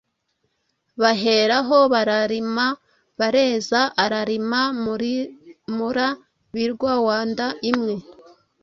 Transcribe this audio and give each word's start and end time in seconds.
Bahera 1.01 1.57
aho 1.63 1.77
bararima 1.93 2.67
bareza 3.19 3.79
Ararima 4.03 4.61
Murimura-birwa 4.83 6.93
Wa 7.05 7.17
Nda-imwe 7.29 7.95